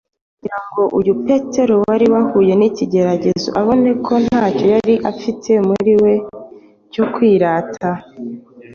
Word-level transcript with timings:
kugira 0.35 0.59
ngo 0.67 0.81
uyu 0.99 1.13
Petero 1.25 1.75
wari 1.87 2.05
uhuye 2.21 2.53
n’ikigeragezo 2.57 3.49
abone 3.59 3.89
ko 4.05 4.13
ntacyo 4.25 4.65
yari 4.73 4.95
afite 5.11 5.51
muri 5.67 5.93
we 6.01 6.13
cyo 6.91 7.03
kwiratana. 7.13 8.01